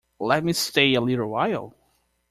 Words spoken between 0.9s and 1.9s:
a little while!